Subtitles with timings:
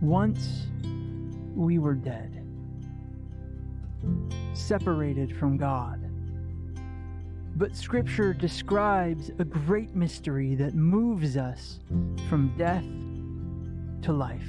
[0.00, 0.66] Once
[1.54, 2.44] we were dead,
[4.52, 6.00] separated from God.
[7.56, 11.78] But Scripture describes a great mystery that moves us
[12.28, 12.84] from death
[14.02, 14.48] to life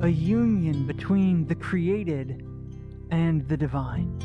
[0.00, 2.42] a union between the created
[3.10, 4.18] and the divine.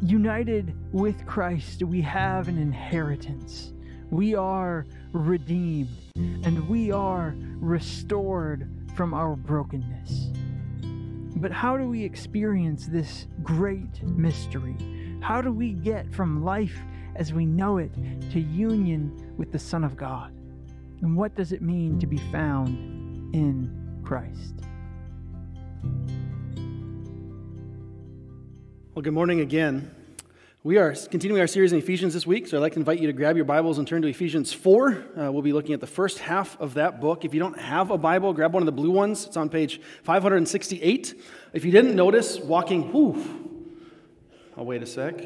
[0.00, 3.74] United with Christ, we have an inheritance.
[4.10, 10.32] We are redeemed and we are restored from our brokenness.
[11.36, 14.76] But how do we experience this great mystery?
[15.20, 16.76] How do we get from life
[17.16, 17.92] as we know it
[18.32, 20.34] to union with the Son of God?
[21.00, 24.54] And what does it mean to be found in Christ?
[28.94, 29.90] Well, good morning again.
[30.64, 33.08] We are continuing our series in Ephesians this week, so I'd like to invite you
[33.08, 34.90] to grab your Bibles and turn to Ephesians 4.
[34.92, 37.24] Uh, we'll be looking at the first half of that book.
[37.24, 39.26] If you don't have a Bible, grab one of the blue ones.
[39.26, 41.20] It's on page 568.
[41.52, 43.60] If you didn't notice, walking, whew,
[44.56, 45.18] I'll wait a sec.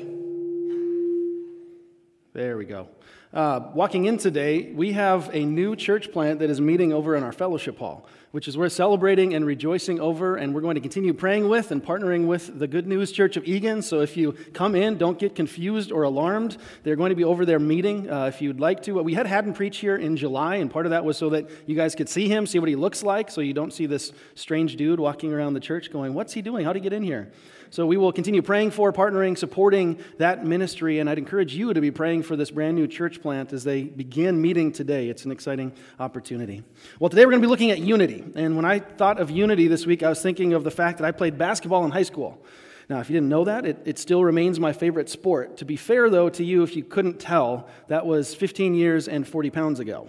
[2.32, 2.88] There we go.
[3.30, 7.22] Uh, walking in today, we have a new church plant that is meeting over in
[7.22, 11.12] our fellowship hall, which is we're celebrating and rejoicing over, and we're going to continue
[11.12, 13.82] praying with and partnering with the Good News Church of Eagan.
[13.82, 16.56] So if you come in, don't get confused or alarmed.
[16.82, 19.02] They're going to be over there meeting uh, if you'd like to.
[19.02, 21.74] We had Haddon preach here in July, and part of that was so that you
[21.76, 24.76] guys could see him, see what he looks like, so you don't see this strange
[24.76, 26.64] dude walking around the church going, What's he doing?
[26.64, 27.30] How did he get in here?
[27.70, 31.80] So we will continue praying for, partnering, supporting that ministry, and I'd encourage you to
[31.80, 35.08] be praying for this brand new church plant as they begin meeting today.
[35.08, 36.62] It's an exciting opportunity.
[37.00, 38.24] Well, today we're going to be looking at unity.
[38.34, 41.06] And when I thought of unity this week, I was thinking of the fact that
[41.06, 42.42] I played basketball in high school.
[42.88, 45.56] Now, if you didn't know that, it, it still remains my favorite sport.
[45.58, 49.26] To be fair, though, to you, if you couldn't tell, that was 15 years and
[49.26, 50.08] 40 pounds ago.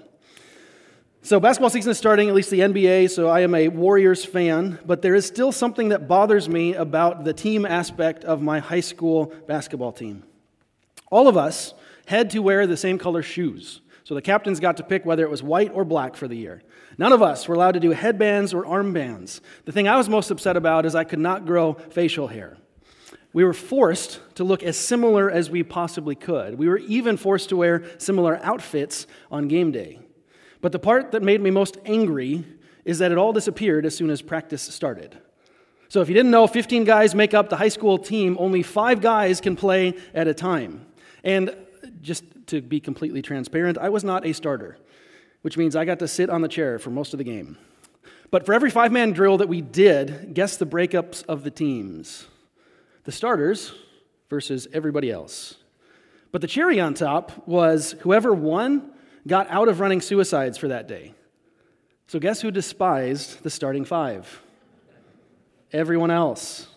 [1.23, 4.79] So, basketball season is starting, at least the NBA, so I am a Warriors fan,
[4.85, 8.79] but there is still something that bothers me about the team aspect of my high
[8.79, 10.23] school basketball team.
[11.09, 11.73] All of us
[12.05, 13.81] had to wear the same color shoes.
[14.07, 16.63] So the captains got to pick whether it was white or black for the year.
[16.97, 19.41] None of us were allowed to do headbands or armbands.
[19.65, 22.55] The thing I was most upset about is I could not grow facial hair.
[23.33, 26.57] We were forced to look as similar as we possibly could.
[26.57, 29.99] We were even forced to wear similar outfits on game day.
[30.61, 32.45] But the part that made me most angry
[32.85, 35.17] is that it all disappeared as soon as practice started.
[35.89, 39.01] So if you didn't know, 15 guys make up the high school team, only five
[39.01, 40.85] guys can play at a time.
[41.25, 41.53] And
[42.01, 44.77] just to be completely transparent, I was not a starter,
[45.41, 47.57] which means I got to sit on the chair for most of the game.
[48.29, 52.27] But for every five man drill that we did, guess the breakups of the teams
[53.03, 53.73] the starters
[54.29, 55.55] versus everybody else.
[56.33, 58.91] But the cherry on top was whoever won
[59.25, 61.13] got out of running suicides for that day.
[62.07, 64.41] So, guess who despised the starting five?
[65.71, 66.67] Everyone else.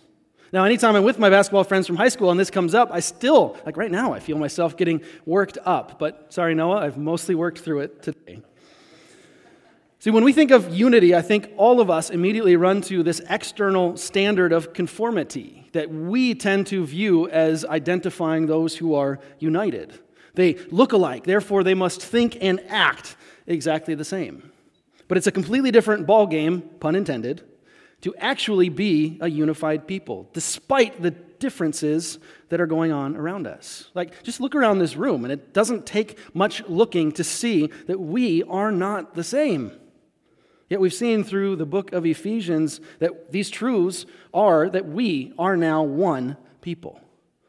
[0.52, 2.98] Now, anytime I'm with my basketball friends from high school and this comes up, I
[3.00, 5.98] still, like right now, I feel myself getting worked up.
[6.00, 8.42] But sorry, Noah, I've mostly worked through it today.
[10.00, 13.20] See, when we think of unity, I think all of us immediately run to this
[13.28, 20.00] external standard of conformity that we tend to view as identifying those who are united.
[20.34, 23.14] They look alike, therefore, they must think and act
[23.46, 24.50] exactly the same.
[25.06, 27.44] But it's a completely different ballgame, pun intended,
[28.02, 32.18] to actually be a unified people, despite the differences
[32.50, 33.90] that are going on around us.
[33.94, 38.00] Like, just look around this room, and it doesn't take much looking to see that
[38.00, 39.72] we are not the same.
[40.68, 45.56] Yet we've seen through the book of Ephesians that these truths are that we are
[45.56, 47.00] now one people.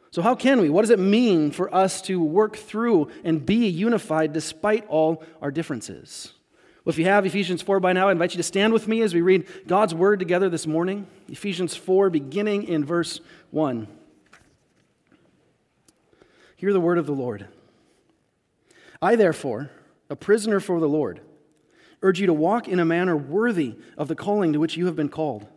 [0.09, 0.69] So, how can we?
[0.69, 5.51] What does it mean for us to work through and be unified despite all our
[5.51, 6.33] differences?
[6.83, 9.01] Well, if you have Ephesians 4 by now, I invite you to stand with me
[9.01, 11.05] as we read God's word together this morning.
[11.27, 13.19] Ephesians 4, beginning in verse
[13.51, 13.87] 1.
[16.55, 17.47] Hear the word of the Lord.
[18.99, 19.69] I, therefore,
[20.09, 21.21] a prisoner for the Lord,
[22.01, 24.95] urge you to walk in a manner worthy of the calling to which you have
[24.95, 25.47] been called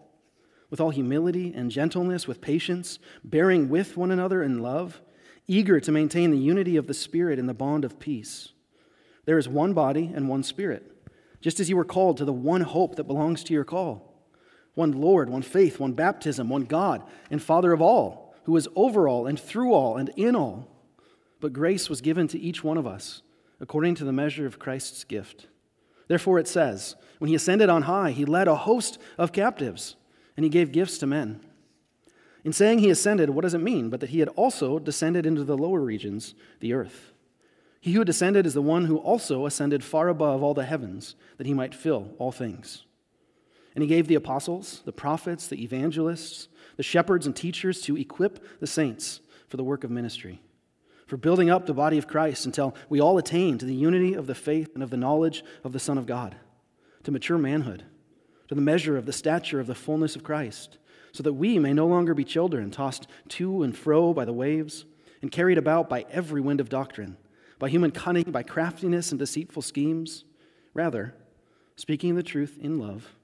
[0.70, 5.00] with all humility and gentleness, with patience, bearing with one another in love,
[5.46, 8.50] eager to maintain the unity of the Spirit in the bond of peace.
[9.24, 10.93] There is one body and one Spirit,
[11.44, 14.10] just as you were called to the one hope that belongs to your call
[14.72, 19.06] one Lord, one faith, one baptism, one God and Father of all, who is over
[19.06, 20.66] all and through all and in all.
[21.40, 23.22] But grace was given to each one of us
[23.60, 25.46] according to the measure of Christ's gift.
[26.08, 29.96] Therefore, it says, When he ascended on high, he led a host of captives
[30.38, 31.40] and he gave gifts to men.
[32.42, 33.90] In saying he ascended, what does it mean?
[33.90, 37.13] But that he had also descended into the lower regions, the earth.
[37.84, 41.46] He who descended is the one who also ascended far above all the heavens, that
[41.46, 42.84] he might fill all things.
[43.74, 46.48] And he gave the apostles, the prophets, the evangelists,
[46.78, 50.40] the shepherds, and teachers to equip the saints for the work of ministry,
[51.06, 54.26] for building up the body of Christ until we all attain to the unity of
[54.26, 56.36] the faith and of the knowledge of the Son of God,
[57.02, 57.84] to mature manhood,
[58.48, 60.78] to the measure of the stature of the fullness of Christ,
[61.12, 64.86] so that we may no longer be children, tossed to and fro by the waves,
[65.20, 67.18] and carried about by every wind of doctrine,
[67.58, 70.24] by human cunning, by craftiness and deceitful schemes.
[70.72, 71.14] Rather,
[71.76, 73.16] speaking the truth in love,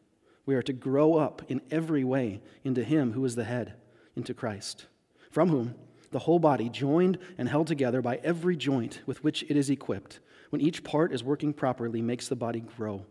[0.46, 3.74] we are to grow up in every way into Him who is the head,
[4.16, 4.86] into Christ,
[5.30, 5.74] from whom
[6.10, 10.18] the whole body, joined and held together by every joint with which it is equipped,
[10.50, 13.04] when each part is working properly, makes the body grow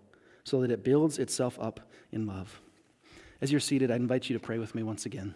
[0.44, 1.80] so that it builds itself up
[2.12, 2.62] in love.
[3.42, 5.34] As you're seated, I invite you to pray with me once again.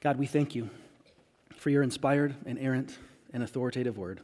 [0.00, 0.70] God, we thank you
[1.56, 2.96] for your inspired inerrant
[3.34, 4.20] and authoritative word.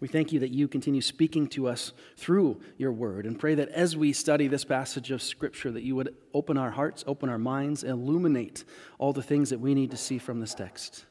[0.00, 3.68] We thank you that you continue speaking to us through your word and pray that
[3.68, 7.38] as we study this passage of Scripture, that you would open our hearts, open our
[7.38, 8.64] minds, illuminate
[8.98, 11.04] all the things that we need to see from this text.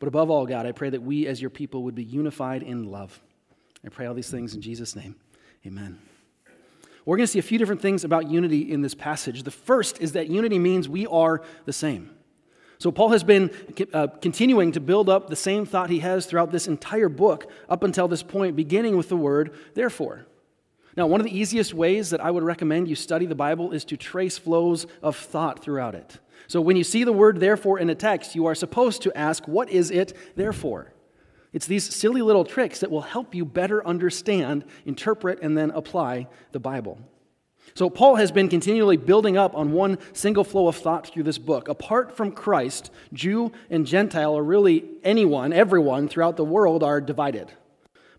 [0.00, 2.90] But above all, God, I pray that we as your people would be unified in
[2.90, 3.20] love.
[3.86, 5.14] I pray all these things in Jesus' name.
[5.64, 6.00] Amen.
[7.04, 9.44] We're going to see a few different things about unity in this passage.
[9.44, 12.10] The first is that unity means we are the same.
[12.80, 13.50] So, Paul has been
[13.92, 17.82] uh, continuing to build up the same thought he has throughout this entire book up
[17.82, 20.26] until this point, beginning with the word therefore.
[20.96, 23.84] Now, one of the easiest ways that I would recommend you study the Bible is
[23.84, 26.20] to trace flows of thought throughout it.
[26.46, 29.46] So, when you see the word therefore in a text, you are supposed to ask,
[29.46, 30.94] What is it therefore?
[31.52, 36.28] It's these silly little tricks that will help you better understand, interpret, and then apply
[36.52, 36.98] the Bible.
[37.74, 41.38] So, Paul has been continually building up on one single flow of thought through this
[41.38, 41.68] book.
[41.68, 47.52] Apart from Christ, Jew and Gentile, or really anyone, everyone throughout the world, are divided.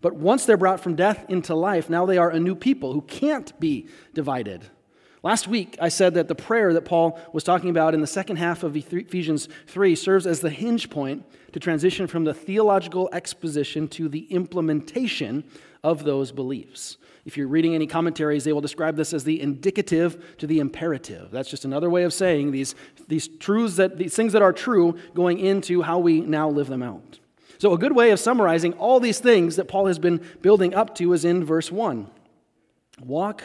[0.00, 3.02] But once they're brought from death into life, now they are a new people who
[3.02, 4.68] can't be divided.
[5.22, 8.36] Last week, I said that the prayer that Paul was talking about in the second
[8.36, 13.86] half of Ephesians 3 serves as the hinge point to transition from the theological exposition
[13.88, 15.44] to the implementation
[15.84, 16.96] of those beliefs.
[17.24, 21.30] If you're reading any commentaries, they will describe this as the indicative to the imperative.
[21.30, 22.74] That's just another way of saying these,
[23.06, 26.82] these truths that these things that are true going into how we now live them
[26.82, 27.20] out.
[27.58, 30.96] So, a good way of summarizing all these things that Paul has been building up
[30.96, 32.10] to is in verse 1.
[33.04, 33.44] Walk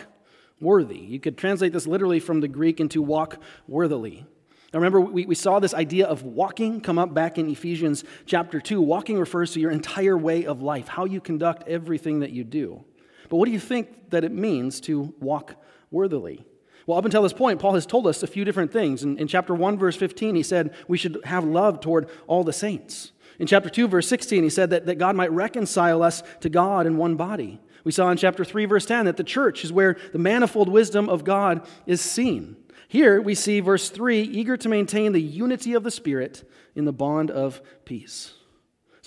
[0.60, 0.98] worthy.
[0.98, 4.26] You could translate this literally from the Greek into walk worthily.
[4.74, 8.60] Now remember, we, we saw this idea of walking come up back in Ephesians chapter
[8.60, 8.82] 2.
[8.82, 12.84] Walking refers to your entire way of life, how you conduct everything that you do.
[13.30, 15.56] But what do you think that it means to walk
[15.92, 16.46] worthily?
[16.86, 19.04] Well, up until this point, Paul has told us a few different things.
[19.04, 22.54] In, in, chapter 1, verse 15, he said we should have love toward all the
[22.54, 23.12] saints.
[23.40, 26.88] In chapter 2, verse 16, he said that, that God might reconcile us to God
[26.88, 27.60] in one body.
[27.84, 31.10] We saw in chapter 3, verse 10, that the church is where the manifold wisdom
[31.10, 32.56] of God is seen.
[32.88, 36.94] Here we see verse 3 eager to maintain the unity of the Spirit in the
[36.94, 38.34] bond of peace.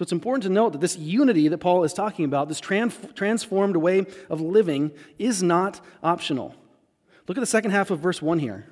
[0.01, 3.77] So it's important to note that this unity that Paul is talking about, this transformed
[3.77, 6.55] way of living, is not optional.
[7.29, 8.65] Look at the second half of verse 1 here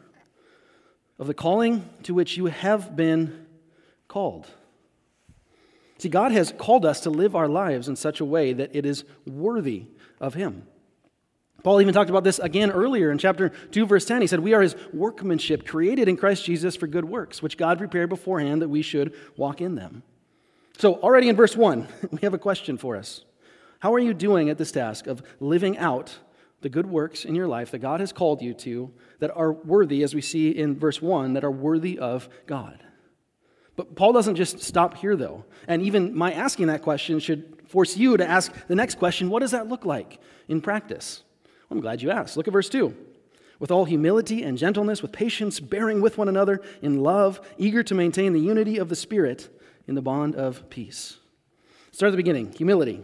[1.19, 3.44] of the calling to which you have been
[4.08, 4.46] called.
[5.98, 8.87] See, God has called us to live our lives in such a way that it
[8.87, 9.85] is worthy
[10.23, 10.66] of Him.
[11.62, 14.23] Paul even talked about this again earlier in chapter 2, verse 10.
[14.23, 17.76] He said, We are His workmanship, created in Christ Jesus for good works, which God
[17.76, 20.02] prepared beforehand that we should walk in them.
[20.78, 23.25] So, already in verse 1, we have a question for us.
[23.80, 26.18] How are you doing at this task of living out
[26.61, 30.04] the good works in your life that God has called you to that are worthy,
[30.04, 32.85] as we see in verse 1, that are worthy of God?
[33.75, 35.44] But Paul doesn't just stop here, though.
[35.66, 39.40] And even my asking that question should force you to ask the next question what
[39.40, 41.25] does that look like in practice?
[41.73, 42.37] I'm glad you asked.
[42.37, 42.97] Look at verse 2.
[43.58, 47.97] With all humility and gentleness, with patience, bearing with one another in love, eager to
[47.97, 49.49] maintain the unity of the Spirit
[49.88, 51.16] in the bond of peace.
[51.90, 53.02] Start at the beginning humility.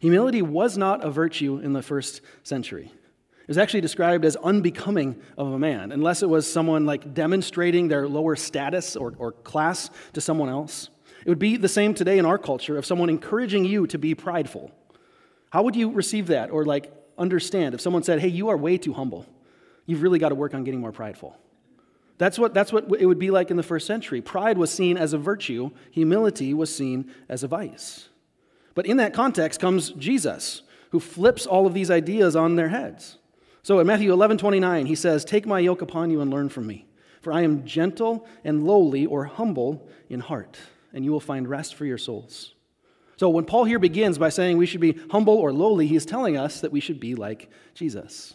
[0.00, 2.92] Humility was not a virtue in the first century.
[2.92, 7.88] It was actually described as unbecoming of a man, unless it was someone like demonstrating
[7.88, 10.88] their lower status or, or class to someone else.
[11.24, 14.14] It would be the same today in our culture of someone encouraging you to be
[14.14, 14.70] prideful.
[15.50, 18.78] How would you receive that or like understand if someone said, hey, you are way
[18.78, 19.26] too humble?
[19.86, 21.36] You've really got to work on getting more prideful.
[22.18, 24.20] That's what, that's what it would be like in the first century.
[24.20, 28.08] Pride was seen as a virtue, humility was seen as a vice.
[28.74, 33.18] But in that context comes Jesus, who flips all of these ideas on their heads.
[33.62, 36.66] So in Matthew 11 29, he says, Take my yoke upon you and learn from
[36.66, 36.86] me,
[37.20, 40.58] for I am gentle and lowly or humble in heart,
[40.92, 42.54] and you will find rest for your souls.
[43.16, 46.04] So when Paul here begins by saying we should be humble or lowly, he is
[46.04, 48.34] telling us that we should be like Jesus.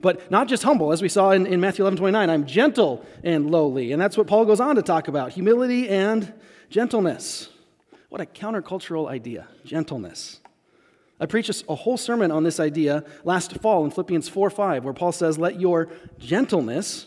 [0.00, 3.50] But not just humble, as we saw in, in Matthew 11 29, I'm gentle and
[3.50, 3.92] lowly.
[3.92, 6.32] And that's what Paul goes on to talk about humility and
[6.68, 7.48] gentleness.
[8.08, 10.40] What a countercultural idea, gentleness.
[11.18, 14.92] I preached a whole sermon on this idea last fall in Philippians 4 5, where
[14.92, 15.88] Paul says, Let your
[16.18, 17.06] gentleness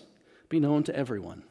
[0.49, 1.43] be known to everyone.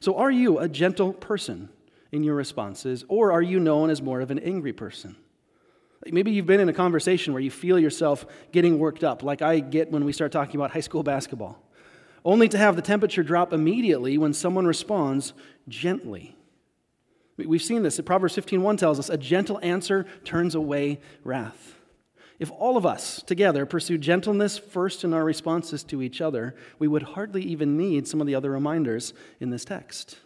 [0.00, 1.70] So, are you a gentle person
[2.10, 5.16] in your responses, or are you known as more of an angry person?
[6.10, 9.60] Maybe you've been in a conversation where you feel yourself getting worked up, like I
[9.60, 11.62] get when we start talking about high school basketball,
[12.24, 15.32] only to have the temperature drop immediately when someone responds
[15.68, 16.36] gently.
[17.36, 18.00] We've seen this.
[18.00, 21.78] Proverbs 15:1 tells us, "A gentle answer turns away wrath."
[22.38, 26.88] If all of us together pursue gentleness first in our responses to each other, we
[26.88, 30.18] would hardly even need some of the other reminders in this text.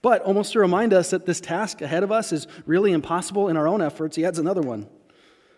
[0.00, 3.56] But almost to remind us that this task ahead of us is really impossible in
[3.56, 4.88] our own efforts, he adds another one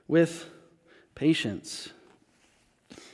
[0.08, 0.48] with
[1.14, 1.90] patience.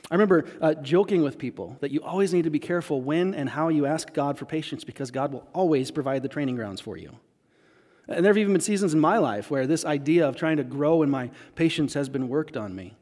[0.09, 3.49] I remember uh, joking with people that you always need to be careful when and
[3.49, 6.95] how you ask God for patience because God will always provide the training grounds for
[6.95, 7.17] you.
[8.07, 10.63] And there have even been seasons in my life where this idea of trying to
[10.63, 12.95] grow in my patience has been worked on me.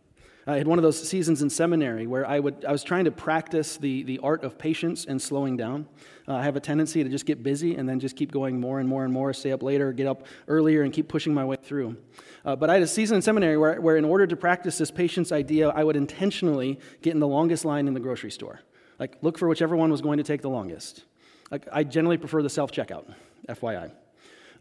[0.48, 3.12] I had one of those seasons in seminary where I, would, I was trying to
[3.12, 5.88] practice the, the art of patience and slowing down.
[6.28, 8.80] Uh, I have a tendency to just get busy and then just keep going more
[8.80, 11.56] and more and more, stay up later, get up earlier, and keep pushing my way
[11.56, 11.98] through.
[12.46, 14.92] Uh, but I had a season in seminary where, where, in order to practice this
[14.92, 18.62] patience idea, I would intentionally get in the longest line in the grocery store.
[19.00, 21.06] Like, look for whichever one was going to take the longest.
[21.50, 23.12] Like, I generally prefer the self checkout,
[23.50, 23.92] FYI.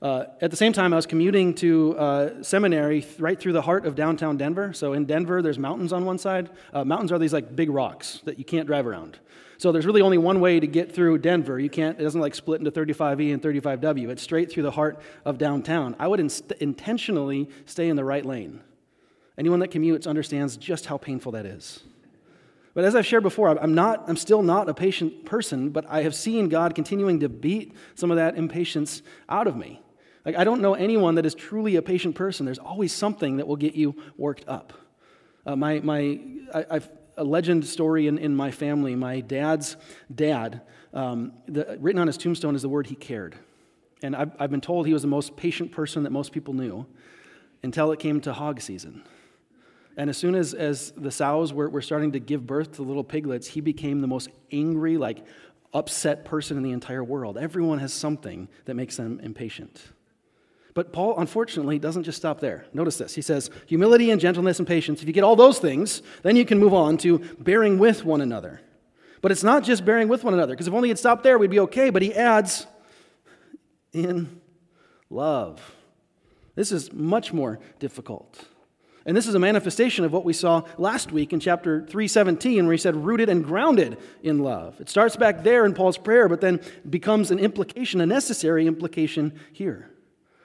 [0.05, 3.63] Uh, at the same time, I was commuting to uh, seminary th- right through the
[3.63, 4.75] heart of downtown Denver.
[4.75, 6.51] So in Denver, there's mountains on one side.
[6.75, 9.19] Uh, mountains are these like big rocks that you can't drive around.
[9.57, 11.59] So there's really only one way to get through Denver.
[11.59, 11.99] You can't.
[11.99, 14.11] It doesn't like split into 35E and 35W.
[14.11, 15.97] It's straight through the heart of downtown.
[15.99, 16.21] I would
[16.61, 18.61] intentionally stay in the right lane.
[19.39, 21.83] Anyone that commutes understands just how painful that is.
[22.75, 26.03] But as I've shared before, I'm, not, I'm still not a patient person, but I
[26.03, 29.81] have seen God continuing to beat some of that impatience out of me.
[30.25, 32.47] Like, I don't know anyone that is truly a patient person.
[32.47, 34.73] There's always something that will get you worked up.
[35.45, 36.21] Uh, my, my,
[36.55, 38.95] I, I've a legend story in, in my family.
[38.95, 39.77] My dad's
[40.15, 40.63] dad,
[40.93, 43.37] um, the, written on his tombstone is the word he cared.
[44.03, 46.87] And I've, I've been told he was the most patient person that most people knew
[47.63, 49.03] until it came to hog season.
[49.97, 53.05] And as soon as, as the sows were, were starting to give birth to little
[53.05, 55.25] piglets, he became the most angry, like
[55.73, 57.39] upset person in the entire world.
[57.39, 59.81] Everyone has something that makes them impatient.
[60.75, 62.67] But Paul, unfortunately, doesn't just stop there.
[62.73, 63.15] Notice this.
[63.15, 65.01] He says, humility and gentleness and patience.
[65.01, 68.21] If you get all those things, then you can move on to bearing with one
[68.21, 68.61] another.
[69.23, 71.51] But it's not just bearing with one another, because if only he'd stopped there, we'd
[71.51, 71.91] be okay.
[71.91, 72.67] But he adds,
[73.93, 74.41] in
[75.09, 75.75] love.
[76.57, 78.45] This is much more difficult.
[79.07, 82.73] And this is a manifestation of what we saw last week in chapter 317, where
[82.73, 84.81] he said, rooted and grounded in love.
[84.81, 89.39] It starts back there in Paul's prayer, but then becomes an implication, a necessary implication
[89.53, 89.91] here.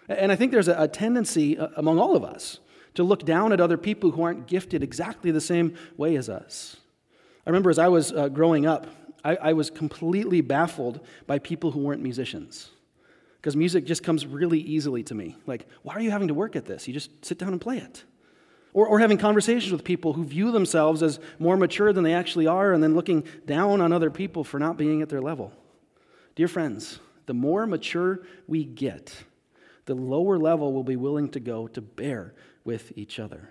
[0.09, 2.59] And I think there's a, tendency uh, among all of us
[2.95, 6.77] to look down at other people who aren't gifted exactly the same way as us.
[7.45, 8.87] I remember as I was uh, growing up,
[9.23, 12.71] I, I was completely baffled by people who weren't musicians.
[13.37, 15.37] Because music just comes really easily to me.
[15.45, 16.87] Like, why are you having to work at this?
[16.87, 18.03] You just sit down and play it.
[18.73, 22.47] Or, or having conversations with people who view themselves as more mature than they actually
[22.47, 25.53] are and then looking down on other people for not being at their level.
[26.35, 29.23] Dear friends, the more mature we get,
[29.89, 33.49] the lower level will be willing to go to bear with each other.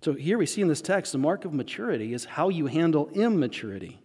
[0.00, 3.10] So here we see in this text the mark of maturity is how you handle
[3.10, 4.00] immaturity.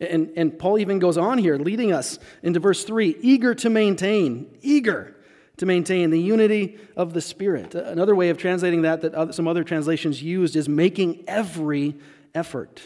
[0.00, 4.58] And, and Paul even goes on here, leading us into verse 3 eager to maintain,
[4.60, 5.16] eager
[5.56, 7.74] to maintain the unity of the Spirit.
[7.74, 11.96] Uh, another way of translating that, that some other translations used, is making every
[12.34, 12.82] effort.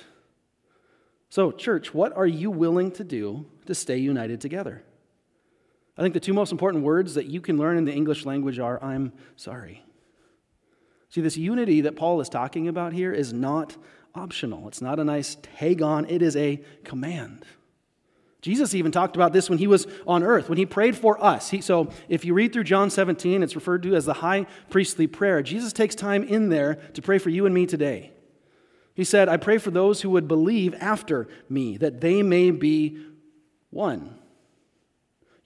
[1.29, 4.85] So, church, what are you willing to do to stay united together?
[5.99, 8.61] I think the two most important words that you can learn in the English language
[8.61, 9.83] are I'm sorry.
[11.11, 13.77] See, this unity that Paul is talking about here is not
[14.15, 14.69] optional.
[14.69, 17.45] It's not a nice tag on, it is a command.
[18.41, 21.51] Jesus even talked about this when he was on earth, when he prayed for us.
[21.51, 25.09] He, so, if you read through John 17, it's referred to as the high priestly
[25.09, 25.43] prayer.
[25.43, 28.13] Jesus takes time in there to pray for you and me today.
[28.95, 33.05] He said, I pray for those who would believe after me, that they may be
[33.71, 34.18] one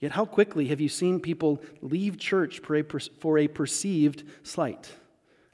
[0.03, 4.91] Yet, how quickly have you seen people leave church for a, for a perceived slight?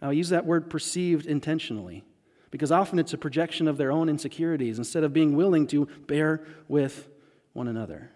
[0.01, 2.03] Now, I use that word perceived intentionally
[2.49, 6.41] because often it's a projection of their own insecurities instead of being willing to bear
[6.67, 7.09] with
[7.53, 8.09] one another.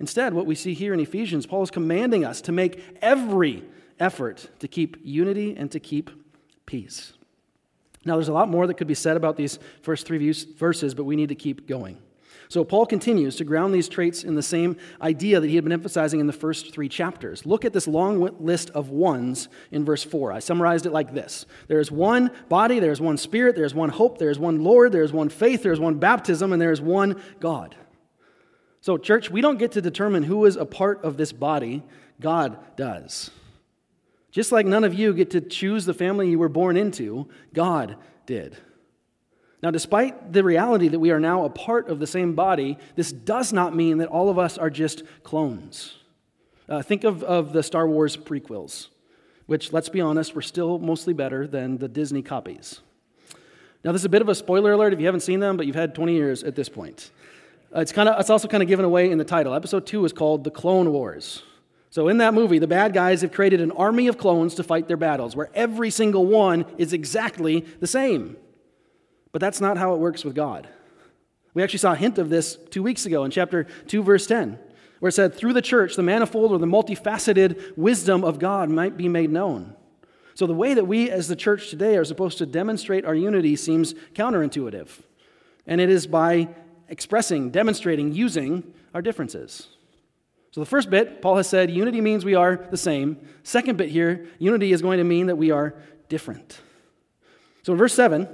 [0.00, 3.62] Instead, what we see here in Ephesians, Paul is commanding us to make every
[4.00, 6.10] effort to keep unity and to keep
[6.66, 7.12] peace.
[8.04, 11.04] Now, there's a lot more that could be said about these first three verses, but
[11.04, 11.98] we need to keep going.
[12.50, 15.72] So, Paul continues to ground these traits in the same idea that he had been
[15.72, 17.46] emphasizing in the first three chapters.
[17.46, 20.32] Look at this long list of ones in verse 4.
[20.32, 23.72] I summarized it like this There is one body, there is one spirit, there is
[23.72, 26.60] one hope, there is one Lord, there is one faith, there is one baptism, and
[26.60, 27.76] there is one God.
[28.80, 31.84] So, church, we don't get to determine who is a part of this body,
[32.20, 33.30] God does.
[34.32, 37.94] Just like none of you get to choose the family you were born into, God
[38.26, 38.56] did.
[39.62, 43.12] Now, despite the reality that we are now a part of the same body, this
[43.12, 45.96] does not mean that all of us are just clones.
[46.68, 48.88] Uh, think of, of the Star Wars prequels,
[49.46, 52.80] which, let's be honest, were still mostly better than the Disney copies.
[53.84, 55.66] Now, this is a bit of a spoiler alert if you haven't seen them, but
[55.66, 57.10] you've had 20 years at this point.
[57.74, 59.52] Uh, it's, kind of, it's also kind of given away in the title.
[59.54, 61.42] Episode 2 is called The Clone Wars.
[61.90, 64.86] So, in that movie, the bad guys have created an army of clones to fight
[64.86, 68.36] their battles, where every single one is exactly the same.
[69.32, 70.68] But that's not how it works with God.
[71.54, 74.58] We actually saw a hint of this two weeks ago in chapter 2, verse 10,
[75.00, 78.96] where it said, Through the church, the manifold or the multifaceted wisdom of God might
[78.96, 79.74] be made known.
[80.34, 83.56] So, the way that we as the church today are supposed to demonstrate our unity
[83.56, 84.88] seems counterintuitive.
[85.66, 86.48] And it is by
[86.88, 89.68] expressing, demonstrating, using our differences.
[90.52, 93.18] So, the first bit, Paul has said, unity means we are the same.
[93.42, 95.74] Second bit here, unity is going to mean that we are
[96.08, 96.60] different.
[97.62, 98.28] So, in verse 7,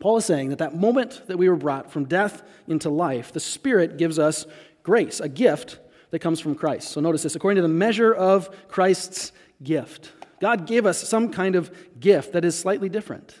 [0.00, 3.40] Paul is saying that that moment that we were brought from death into life, the
[3.40, 4.46] Spirit gives us
[4.82, 5.78] grace, a gift
[6.10, 6.90] that comes from Christ.
[6.90, 10.12] So notice this according to the measure of Christ's gift.
[10.40, 13.34] God gave us some kind of gift that is slightly different.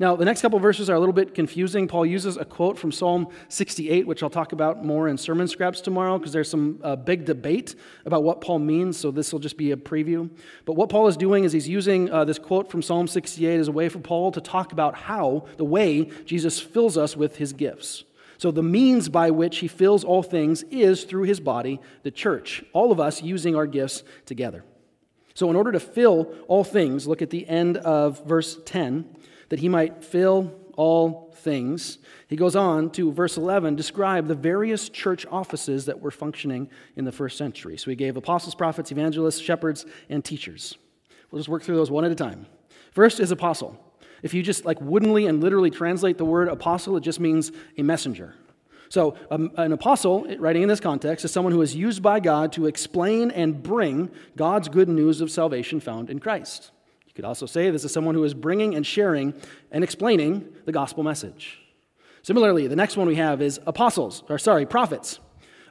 [0.00, 1.88] Now, the next couple verses are a little bit confusing.
[1.88, 5.80] Paul uses a quote from Psalm 68, which I'll talk about more in sermon scraps
[5.80, 7.74] tomorrow, because there's some uh, big debate
[8.04, 10.30] about what Paul means, so this will just be a preview.
[10.66, 13.66] But what Paul is doing is he's using uh, this quote from Psalm 68 as
[13.66, 17.52] a way for Paul to talk about how, the way Jesus fills us with his
[17.52, 18.04] gifts.
[18.36, 22.62] So, the means by which he fills all things is through his body, the church,
[22.72, 24.64] all of us using our gifts together.
[25.34, 29.16] So, in order to fill all things, look at the end of verse 10
[29.48, 31.98] that he might fill all things.
[32.28, 37.04] He goes on to, verse 11, describe the various church offices that were functioning in
[37.04, 37.76] the first century.
[37.76, 40.76] So he gave apostles, prophets, evangelists, shepherds, and teachers.
[41.30, 42.46] We'll just work through those one at a time.
[42.92, 43.78] First is apostle.
[44.22, 47.82] If you just like woodenly and literally translate the word apostle, it just means a
[47.82, 48.34] messenger.
[48.88, 52.52] So, um, an apostle, writing in this context, is someone who is used by God
[52.54, 56.70] to explain and bring God's good news of salvation found in Christ
[57.18, 59.34] could also say this is someone who is bringing and sharing
[59.72, 61.58] and explaining the gospel message.
[62.22, 65.18] Similarly, the next one we have is apostles, or sorry, prophets.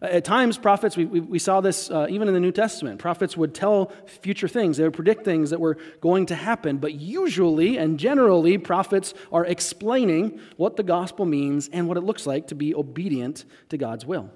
[0.01, 2.99] Uh, at times, prophets, we, we, we saw this uh, even in the New Testament.
[2.99, 6.79] Prophets would tell future things, they would predict things that were going to happen.
[6.79, 12.27] But usually and generally, prophets are explaining what the gospel means and what it looks
[12.27, 14.29] like to be obedient to God's will.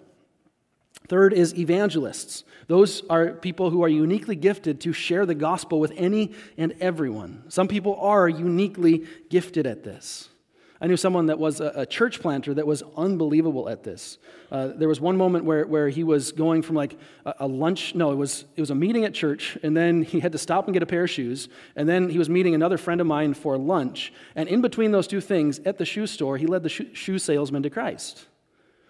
[1.12, 2.46] Third is evangelists.
[2.68, 7.44] Those are people who are uniquely gifted to share the gospel with any and everyone.
[7.50, 10.30] Some people are uniquely gifted at this.
[10.80, 14.20] I knew someone that was a, church planter that was unbelievable at this.
[14.50, 17.94] Uh, there was one moment where, where he was going from like a, a, lunch,
[17.94, 20.66] no, it was, it was a meeting at church, and then he had to stop
[20.68, 23.34] and get a pair of shoes, and then he was meeting another friend of mine
[23.34, 24.14] for lunch.
[24.34, 27.64] And in between those two things, at the shoe store, he led the shoe salesman
[27.64, 28.28] to Christ.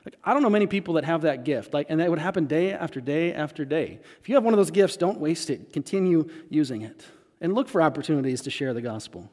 [0.06, 1.74] Like, I don't know many people that have that gift.
[1.74, 4.00] Like, and that would happen day after day after day.
[4.20, 5.74] If you have one of those gifts, don't waste it.
[5.74, 7.06] Continue using it.
[7.40, 9.30] And look for opportunities to share the gospel.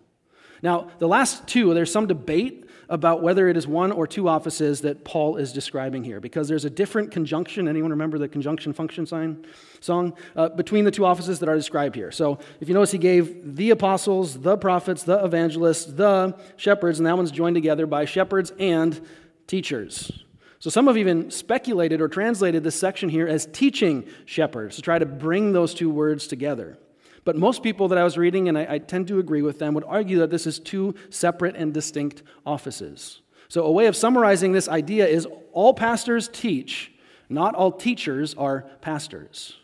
[0.62, 4.80] Now, the last two, there's some debate about whether it is one or two offices
[4.80, 7.68] that Paul is describing here, because there's a different conjunction.
[7.68, 9.44] Anyone remember the conjunction function sign
[9.80, 10.14] song?
[10.34, 12.10] Uh, between the two offices that are described here.
[12.10, 17.06] So if you notice, he gave the apostles, the prophets, the evangelists, the shepherds, and
[17.06, 19.00] that one's joined together by shepherds and
[19.46, 20.24] teachers.
[20.60, 24.98] So some have even speculated or translated this section here as teaching shepherds to try
[24.98, 26.76] to bring those two words together.
[27.24, 29.74] But most people that I was reading, and I, I, tend to agree with them,
[29.74, 33.20] would argue that this is two separate and distinct offices.
[33.48, 36.90] So, a way of summarizing this idea is all pastors teach,
[37.28, 39.54] not all teachers are pastors.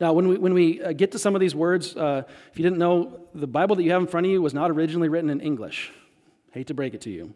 [0.00, 2.62] Now, when we, when we uh, get to some of these words, uh, if you
[2.62, 5.30] didn't know, the Bible that you have in front of you was not originally written
[5.30, 5.92] in English.
[6.52, 7.34] Hate to break it to you.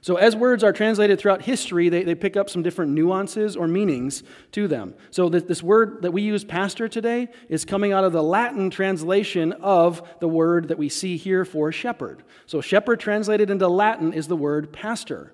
[0.00, 3.66] So, as words are translated throughout history, they, they pick up some different nuances or
[3.66, 4.94] meanings to them.
[5.10, 8.70] So, this, this word that we use, pastor, today, is coming out of the Latin
[8.70, 12.22] translation of the word that we see here for shepherd.
[12.46, 15.32] So, shepherd translated into Latin is the word pastor.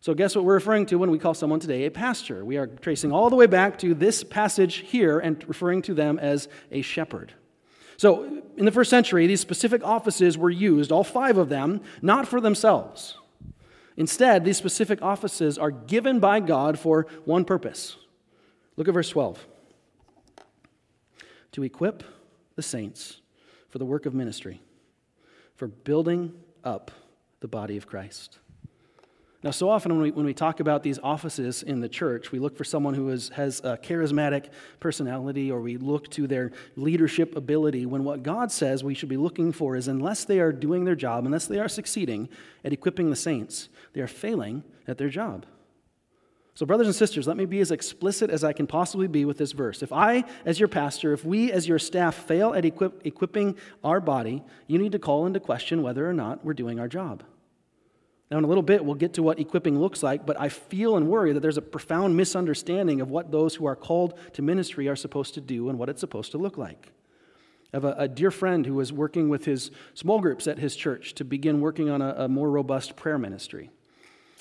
[0.00, 2.44] So, guess what we're referring to when we call someone today a pastor?
[2.44, 6.18] We are tracing all the way back to this passage here and referring to them
[6.18, 7.34] as a shepherd.
[7.96, 12.26] So, in the first century, these specific offices were used, all five of them, not
[12.26, 13.14] for themselves.
[13.96, 17.96] Instead, these specific offices are given by God for one purpose.
[18.76, 19.46] Look at verse 12
[21.52, 22.04] to equip
[22.54, 23.20] the saints
[23.68, 24.62] for the work of ministry,
[25.56, 26.32] for building
[26.64, 26.90] up
[27.40, 28.38] the body of Christ.
[29.42, 32.38] Now, so often when we, when we talk about these offices in the church, we
[32.38, 34.50] look for someone who is, has a charismatic
[34.80, 39.16] personality or we look to their leadership ability when what God says we should be
[39.16, 42.28] looking for is unless they are doing their job, unless they are succeeding
[42.66, 45.46] at equipping the saints, they are failing at their job.
[46.54, 49.38] So, brothers and sisters, let me be as explicit as I can possibly be with
[49.38, 49.82] this verse.
[49.82, 54.00] If I, as your pastor, if we, as your staff, fail at equip, equipping our
[54.00, 57.22] body, you need to call into question whether or not we're doing our job.
[58.30, 60.96] Now, in a little bit, we'll get to what equipping looks like, but I feel
[60.96, 64.86] and worry that there's a profound misunderstanding of what those who are called to ministry
[64.88, 66.92] are supposed to do and what it's supposed to look like.
[67.72, 70.76] I have a, a dear friend who was working with his small groups at his
[70.76, 73.70] church to begin working on a, a more robust prayer ministry.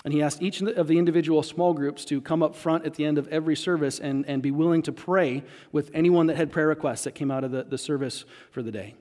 [0.05, 3.05] And he asked each of the individual small groups to come up front at the
[3.05, 6.67] end of every service and, and be willing to pray with anyone that had prayer
[6.67, 8.95] requests that came out of the, the service for the day.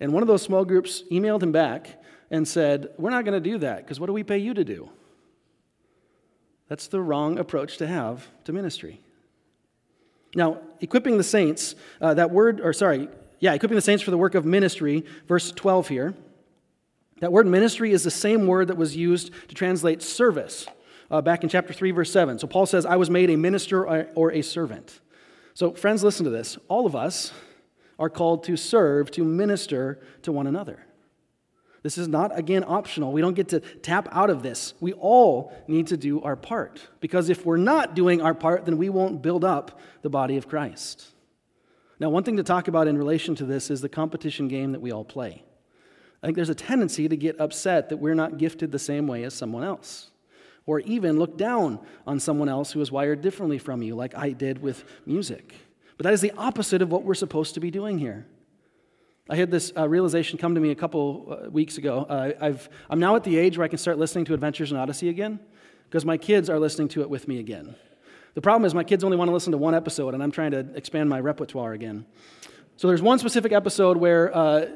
[0.00, 3.50] And one of those small groups emailed him back and said, We're not going to
[3.50, 4.88] do that because what do we pay you to do?
[6.68, 9.00] That's the wrong approach to have to ministry.
[10.34, 13.08] Now, equipping the saints, uh, that word, or sorry,
[13.40, 16.14] yeah, equipping the saints for the work of ministry, verse 12 here.
[17.20, 20.66] That word ministry is the same word that was used to translate service
[21.10, 22.38] uh, back in chapter 3, verse 7.
[22.38, 25.00] So Paul says, I was made a minister or a servant.
[25.54, 26.58] So, friends, listen to this.
[26.68, 27.32] All of us
[27.98, 30.86] are called to serve, to minister to one another.
[31.82, 33.12] This is not, again, optional.
[33.12, 34.74] We don't get to tap out of this.
[34.80, 36.80] We all need to do our part.
[37.00, 40.46] Because if we're not doing our part, then we won't build up the body of
[40.48, 41.06] Christ.
[41.98, 44.80] Now, one thing to talk about in relation to this is the competition game that
[44.80, 45.42] we all play.
[46.22, 49.24] I think there's a tendency to get upset that we're not gifted the same way
[49.24, 50.10] as someone else,
[50.66, 54.30] or even look down on someone else who is wired differently from you, like I
[54.30, 55.54] did with music.
[55.96, 58.26] But that is the opposite of what we're supposed to be doing here.
[59.28, 62.04] I had this uh, realization come to me a couple uh, weeks ago.
[62.08, 64.76] Uh, I've, I'm now at the age where I can start listening to Adventures in
[64.76, 65.38] Odyssey again
[65.84, 67.76] because my kids are listening to it with me again.
[68.34, 70.52] The problem is, my kids only want to listen to one episode, and I'm trying
[70.52, 72.06] to expand my repertoire again.
[72.76, 74.66] So there's one specific episode where uh,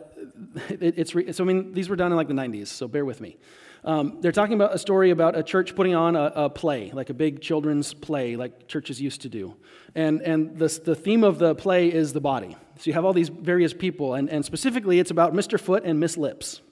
[0.68, 3.04] it, it's, re- so I mean, these were done in like the 90s, so bear
[3.04, 3.36] with me.
[3.84, 7.10] Um, they're talking about a story about a church putting on a, a, play, like
[7.10, 9.56] a big children's play, like churches used to do.
[9.94, 12.56] And, and the, the theme of the play is the body.
[12.78, 15.60] So you have all these various people, and, and specifically it's about Mr.
[15.60, 16.62] Foot and Miss Lips.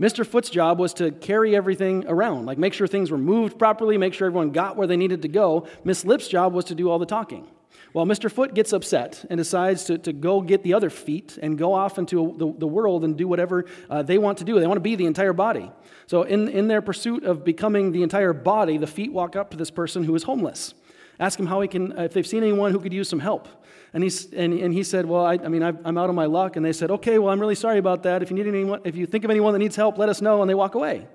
[0.00, 0.26] Mr.
[0.26, 4.14] Foot's job was to carry everything around, like make sure things were moved properly, make
[4.14, 5.68] sure everyone got where they needed to go.
[5.84, 7.46] Miss Lips' job was to do all the talking.
[7.94, 8.30] Well, Mr.
[8.30, 11.98] Foot gets upset and decides to, to go get the other feet and go off
[11.98, 14.58] into the, the world and do whatever uh, they want to do.
[14.58, 15.70] They want to be the entire body.
[16.06, 19.56] So, in, in their pursuit of becoming the entire body, the feet walk up to
[19.56, 20.74] this person who is homeless.
[21.20, 23.46] Ask him how he can, if they've seen anyone who could use some help.
[23.92, 26.24] And, he's, and, and he said, Well, I, I mean, i am out of my
[26.24, 26.56] luck.
[26.56, 28.22] And they said, Okay, well, I'm really sorry about that.
[28.22, 30.40] If you, need anyone, if you think of anyone that needs help, let us know.
[30.40, 31.06] And they walk away.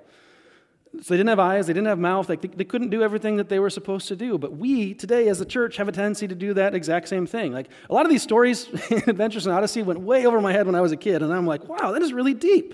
[1.01, 3.38] So they didn't have eyes, they didn't have mouth, like they, they couldn't do everything
[3.38, 4.38] that they were supposed to do.
[4.38, 7.53] But we today, as a church, have a tendency to do that exact same thing.
[7.53, 10.65] Like a lot of these stories in Adventures in Odyssey went way over my head
[10.65, 12.73] when I was a kid, and I'm like, wow, that is really deep.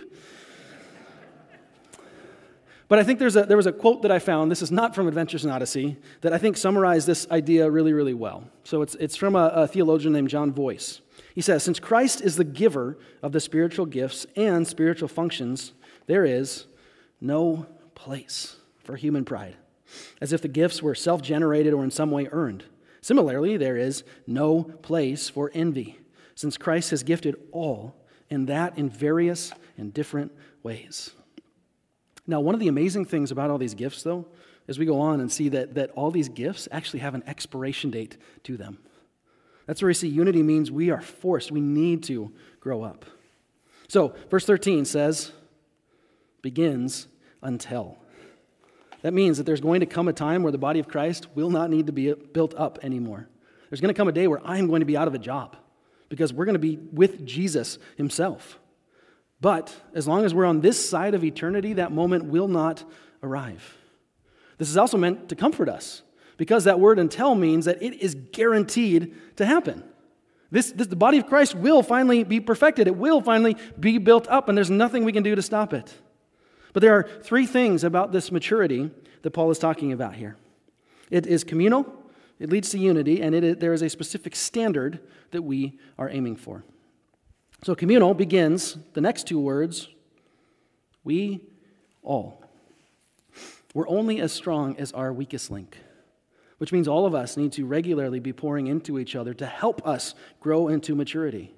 [2.88, 4.94] But I think there's a, there was a quote that I found, this is not
[4.94, 8.44] from Adventures in Odyssey, that I think summarized this idea really, really well.
[8.64, 11.02] So it's, it's from a, a theologian named John Voice.
[11.34, 15.74] He says, Since Christ is the giver of the spiritual gifts and spiritual functions,
[16.06, 16.68] there is
[17.20, 17.66] no
[18.04, 19.56] place for human pride,
[20.20, 22.66] as if the gifts were self generated or in some way earned.
[23.00, 25.98] Similarly, there is no place for envy,
[26.36, 27.96] since Christ has gifted all,
[28.30, 31.12] and that in various and different ways.
[32.28, 34.26] Now, one of the amazing things about all these gifts, though,
[34.68, 37.90] is we go on and see that, that all these gifts actually have an expiration
[37.90, 38.80] date to them.
[39.66, 43.06] That's where we see unity means we are forced, we need to grow up.
[43.88, 45.32] So, verse 13 says,
[46.42, 47.08] begins
[47.44, 47.98] until.
[49.02, 51.50] That means that there's going to come a time where the body of Christ will
[51.50, 53.28] not need to be built up anymore.
[53.70, 55.20] There's going to come a day where I am going to be out of a
[55.20, 55.58] job
[56.10, 58.60] because we're going to be with Jesus himself.
[59.42, 62.84] But as long as we're on this side of eternity, that moment will not
[63.22, 63.78] arrive.
[64.58, 66.04] This is also meant to comfort us
[66.38, 69.84] because that word until means that it is guaranteed to happen.
[70.52, 72.88] This, this, the body of Christ will finally be perfected.
[72.88, 75.94] It will finally be built up, and there's nothing we can do to stop it.
[76.74, 78.90] But there are three things about this maturity
[79.22, 80.36] that Paul is talking about here
[81.10, 81.86] it is communal,
[82.40, 85.00] it leads to unity, and it, there is a specific standard
[85.32, 86.64] that we are aiming for.
[87.64, 89.88] So communal begins the next two words
[91.04, 91.42] we
[92.02, 92.44] all.
[93.74, 95.78] We're only as strong as our weakest link,
[96.58, 99.86] which means all of us need to regularly be pouring into each other to help
[99.88, 101.54] us grow into maturity.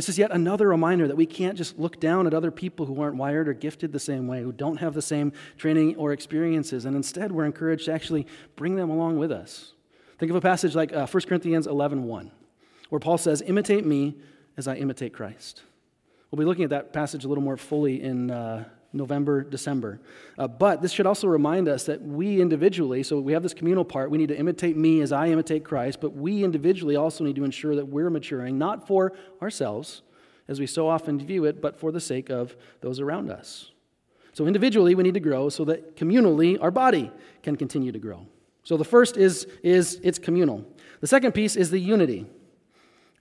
[0.00, 3.02] This is yet another reminder that we can't just look down at other people who
[3.02, 6.86] aren't wired or gifted the same way, who don't have the same training or experiences,
[6.86, 9.74] and instead we're encouraged to actually bring them along with us.
[10.18, 12.30] Think of a passage like uh, 1 Corinthians 11 1,
[12.88, 14.16] where Paul says, Imitate me
[14.56, 15.64] as I imitate Christ.
[16.30, 20.00] We'll be looking at that passage a little more fully in uh, November, December.
[20.36, 23.84] Uh, but this should also remind us that we individually, so we have this communal
[23.84, 27.36] part, we need to imitate me as I imitate Christ, but we individually also need
[27.36, 30.02] to ensure that we're maturing, not for ourselves,
[30.48, 33.70] as we so often view it, but for the sake of those around us.
[34.32, 38.26] So individually, we need to grow so that communally, our body can continue to grow.
[38.64, 40.64] So the first is, is it's communal.
[41.00, 42.26] The second piece is the unity.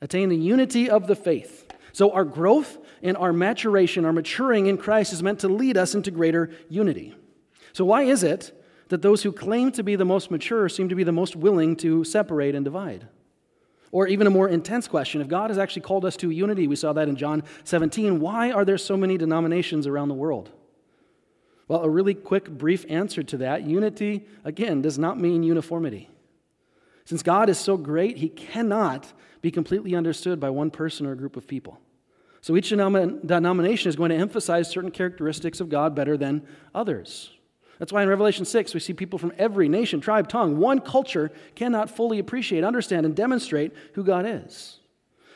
[0.02, 1.66] Attain the unity of the faith.
[1.92, 5.96] So, our growth and our maturation, our maturing in Christ is meant to lead us
[5.96, 7.16] into greater unity.
[7.74, 8.52] So, why is it
[8.90, 11.76] that those who claim to be the most mature seem to be the most willing
[11.78, 13.08] to separate and divide?
[13.92, 16.76] Or, even a more intense question if God has actually called us to unity, we
[16.76, 20.52] saw that in John 17, why are there so many denominations around the world?
[21.68, 26.10] Well, a really quick, brief answer to that unity, again, does not mean uniformity.
[27.06, 31.18] Since God is so great, he cannot be completely understood by one person or a
[31.18, 31.80] group of people.
[32.42, 37.32] So each denomination is going to emphasize certain characteristics of God better than others.
[37.80, 41.32] That's why in Revelation 6, we see people from every nation, tribe, tongue, one culture
[41.56, 44.80] cannot fully appreciate, understand, and demonstrate who God is.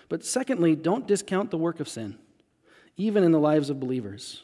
[0.09, 2.17] But secondly, don't discount the work of sin,
[2.97, 4.43] even in the lives of believers.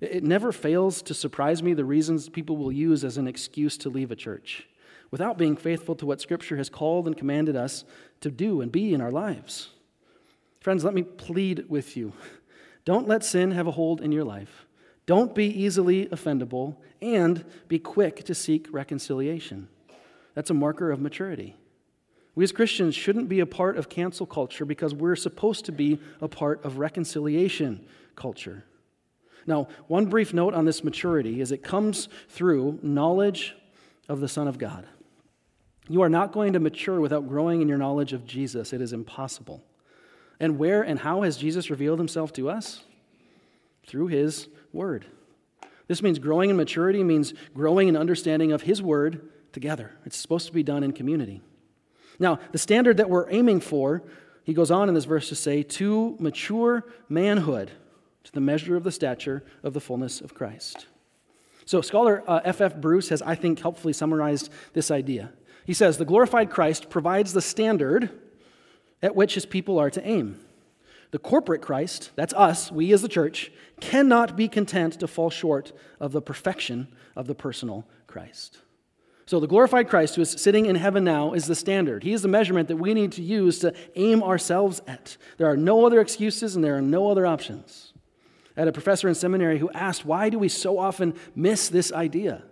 [0.00, 3.88] It never fails to surprise me the reasons people will use as an excuse to
[3.88, 4.68] leave a church
[5.10, 7.84] without being faithful to what Scripture has called and commanded us
[8.20, 9.70] to do and be in our lives.
[10.60, 12.12] Friends, let me plead with you.
[12.84, 14.66] Don't let sin have a hold in your life.
[15.06, 19.68] Don't be easily offendable, and be quick to seek reconciliation.
[20.34, 21.56] That's a marker of maturity.
[22.34, 25.98] We as Christians shouldn't be a part of cancel culture because we're supposed to be
[26.20, 27.84] a part of reconciliation
[28.16, 28.64] culture.
[29.46, 33.56] Now, one brief note on this maturity is it comes through knowledge
[34.08, 34.86] of the Son of God.
[35.88, 38.72] You are not going to mature without growing in your knowledge of Jesus.
[38.72, 39.64] It is impossible.
[40.40, 42.82] And where and how has Jesus revealed himself to us?
[43.86, 45.06] Through his word.
[45.88, 49.92] This means growing in maturity means growing in understanding of his word together.
[50.04, 51.40] It's supposed to be done in community.
[52.18, 54.02] Now, the standard that we're aiming for,
[54.44, 57.70] he goes on in this verse to say, to mature manhood,
[58.24, 60.86] to the measure of the stature of the fullness of Christ.
[61.64, 62.60] So, scholar F.F.
[62.60, 62.76] Uh, F.
[62.76, 65.32] Bruce has, I think, helpfully summarized this idea.
[65.66, 68.10] He says, The glorified Christ provides the standard
[69.02, 70.40] at which his people are to aim.
[71.10, 75.72] The corporate Christ, that's us, we as the church, cannot be content to fall short
[76.00, 78.58] of the perfection of the personal Christ.
[79.24, 82.02] So, the glorified Christ who is sitting in heaven now is the standard.
[82.02, 85.18] He is the measurement that we need to use to aim ourselves at.
[85.36, 87.92] There are no other excuses and there are no other options.
[88.56, 91.92] I had a professor in seminary who asked, Why do we so often miss this
[91.92, 92.42] idea?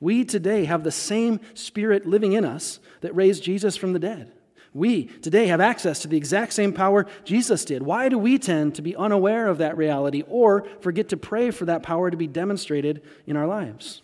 [0.00, 4.32] We today have the same Spirit living in us that raised Jesus from the dead.
[4.76, 7.82] We today have access to the exact same power Jesus did.
[7.82, 11.64] Why do we tend to be unaware of that reality or forget to pray for
[11.64, 14.02] that power to be demonstrated in our lives?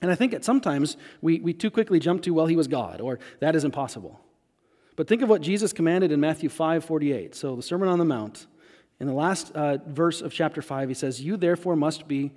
[0.00, 3.02] And I think that sometimes we, we too quickly jump to, well, he was God,
[3.02, 4.18] or that is impossible.
[4.96, 7.34] But think of what Jesus commanded in Matthew 5 48.
[7.34, 8.46] So, the Sermon on the Mount.
[9.00, 12.32] In the last uh, verse of chapter 5, he says, You therefore must be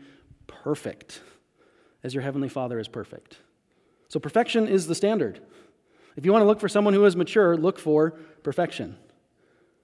[0.47, 1.21] perfect
[2.03, 3.37] as your heavenly Father is perfect.
[4.09, 5.39] So, perfection is the standard.
[6.15, 8.11] If you want to look for someone who is mature, look for
[8.43, 8.97] perfection.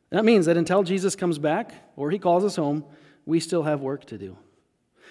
[0.10, 2.86] That means that until Jesus comes back or he calls us home,
[3.26, 4.38] we still have work to do.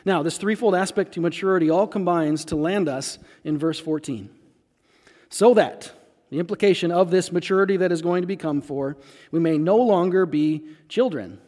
[0.04, 4.30] Now, this threefold aspect to maturity all combines to land us in verse 14.
[5.28, 5.92] So that,
[6.30, 8.96] the implication of this maturity that is going to become for,
[9.30, 11.40] we may no longer be children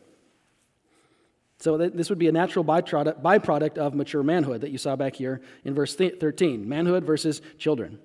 [1.60, 5.16] so this would be a natural byproduct, byproduct of mature manhood that you saw back
[5.16, 7.98] here in verse 13 manhood versus children.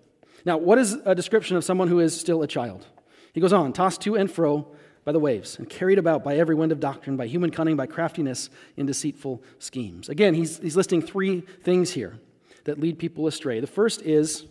[0.46, 2.86] Now, what is a description of someone who is still a child?
[3.34, 4.68] He goes on, tossed to and fro
[5.06, 7.86] by the waves, and carried about by every wind of doctrine, by human cunning, by
[7.86, 10.10] craftiness in deceitful schemes.
[10.10, 12.20] Again, he's, he's listing three things here
[12.64, 13.60] that lead people astray.
[13.60, 14.46] The first is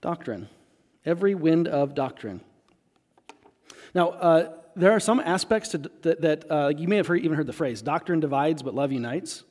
[0.00, 0.48] doctrine,
[1.06, 2.40] every wind of doctrine.
[3.94, 7.36] Now, uh, there are some aspects to, that, that uh, you may have heard, even
[7.36, 9.44] heard the phrase doctrine divides, but love unites.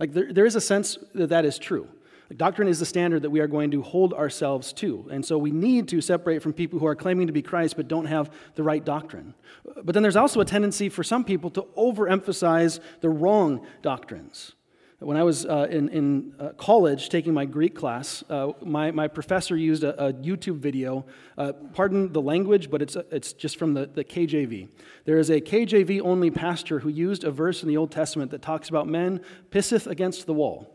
[0.00, 1.88] Like there, there is a sense that that is true.
[2.36, 5.06] Doctrine is the standard that we are going to hold ourselves to.
[5.10, 7.86] And so we need to separate from people who are claiming to be Christ but
[7.86, 9.34] don't have the right doctrine.
[9.82, 14.54] But then there's also a tendency for some people to overemphasize the wrong doctrines.
[15.00, 19.06] When I was uh, in, in uh, college taking my Greek class, uh, my, my
[19.06, 21.04] professor used a, a YouTube video.
[21.36, 24.68] Uh, pardon the language, but it's, it's just from the, the KJV.
[25.04, 28.40] There is a KJV only pastor who used a verse in the Old Testament that
[28.40, 30.73] talks about men pisseth against the wall.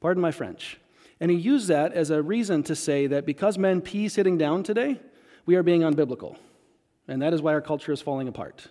[0.00, 0.78] Pardon my French.
[1.20, 4.62] And he used that as a reason to say that because men pee sitting down
[4.62, 5.00] today,
[5.46, 6.36] we are being unbiblical.
[7.08, 8.68] And that is why our culture is falling apart.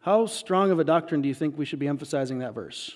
[0.00, 2.94] How strong of a doctrine do you think we should be emphasizing that verse?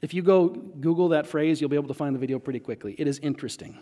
[0.00, 2.94] If you go Google that phrase, you'll be able to find the video pretty quickly.
[2.98, 3.78] It is interesting.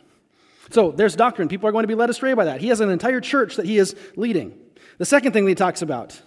[0.71, 1.49] So there's doctrine.
[1.49, 2.61] People are going to be led astray by that.
[2.61, 4.57] He has an entire church that he is leading.
[4.99, 6.21] The second thing that he talks about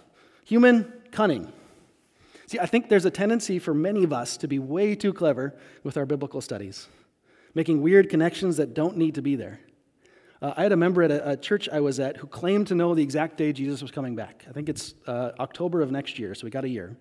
[0.44, 1.50] human cunning.
[2.46, 5.54] See, I think there's a tendency for many of us to be way too clever
[5.82, 6.88] with our biblical studies,
[7.54, 9.60] making weird connections that don't need to be there.
[10.40, 12.74] Uh, I had a member at a, a, church I was at who claimed to
[12.74, 14.44] know the exact day Jesus was coming back.
[14.48, 16.96] I think it's uh, October of next year, so we got a year.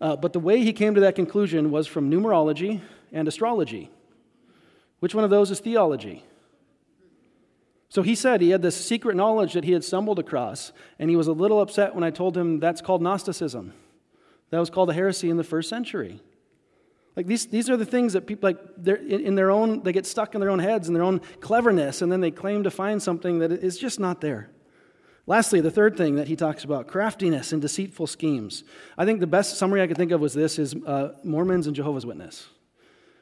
[0.00, 2.80] Uh, but the way he came to that conclusion was from numerology
[3.12, 3.90] and astrology.
[5.00, 6.24] Which one of those is theology?
[7.90, 11.16] So he said he had this secret knowledge that he had stumbled across, and he
[11.16, 13.74] was a little upset when I told him that's called Gnosticism.
[14.50, 16.20] That was called a heresy in the first century.
[17.16, 19.92] Like these, these are the things that people like they're in, in their own they
[19.92, 22.70] get stuck in their own heads and their own cleverness, and then they claim to
[22.70, 24.50] find something that is just not there.
[25.26, 28.64] Lastly, the third thing that he talks about craftiness and deceitful schemes.
[28.96, 31.76] I think the best summary I could think of was this is uh, Mormons and
[31.76, 32.48] Jehovah's Witness.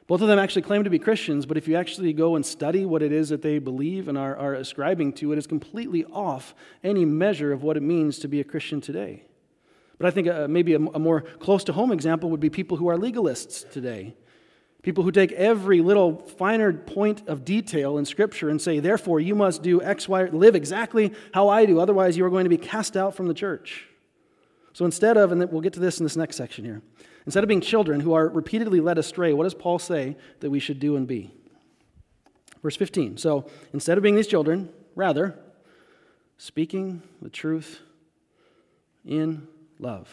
[0.07, 2.83] Both of them actually claim to be Christians, but if you actually go and study
[2.83, 6.55] what it is that they believe and are, are ascribing to, it is completely off
[6.83, 9.25] any measure of what it means to be a Christian today.
[9.99, 12.77] But I think uh, maybe a, a more close to home example would be people
[12.77, 14.15] who are legalists today.
[14.81, 19.35] People who take every little finer point of detail in Scripture and say, therefore, you
[19.35, 22.57] must do X, Y, live exactly how I do, otherwise, you are going to be
[22.57, 23.87] cast out from the church.
[24.71, 26.81] So instead of, and we'll get to this in this next section here,
[27.25, 30.59] instead of being children who are repeatedly led astray, what does Paul say that we
[30.59, 31.31] should do and be?
[32.63, 33.17] Verse 15.
[33.17, 35.37] So instead of being these children, rather,
[36.37, 37.81] speaking the truth
[39.05, 39.45] in
[39.79, 40.07] love.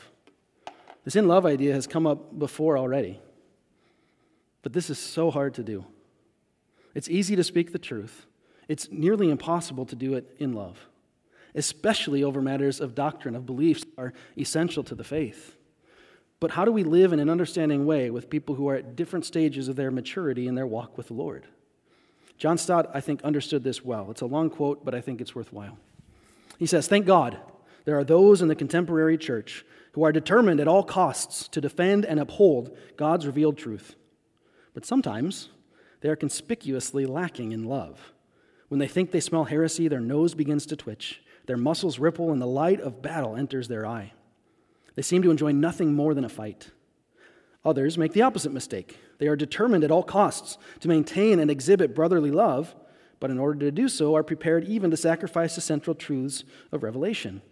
[1.05, 3.21] This in love idea has come up before already,
[4.63, 5.85] but this is so hard to do.
[6.95, 8.27] It's easy to speak the truth,
[8.69, 10.79] it's nearly impossible to do it in love,
[11.55, 15.57] especially over matters of doctrine, of beliefs that are essential to the faith.
[16.39, 19.25] But how do we live in an understanding way with people who are at different
[19.25, 21.47] stages of their maturity in their walk with the Lord?
[22.37, 24.11] John Stott, I think, understood this well.
[24.11, 25.79] It's a long quote, but I think it's worthwhile.
[26.59, 27.39] He says, Thank God
[27.87, 32.05] there are those in the contemporary church who are determined at all costs to defend
[32.05, 33.95] and uphold God's revealed truth.
[34.75, 35.49] But sometimes
[36.03, 38.13] they are conspicuously lacking in love.
[38.69, 42.43] When they think they smell heresy, their nose begins to twitch, their muscles ripple, and
[42.43, 44.13] the light of battle enters their eye.
[44.97, 46.73] They seem to enjoy nothing more than a fight.
[47.65, 48.99] Others make the opposite mistake.
[49.19, 52.75] They are determined at all costs to maintain and exhibit brotherly love,
[53.21, 56.83] but in order to do so, are prepared even to sacrifice the central truths of
[56.83, 57.43] Revelation.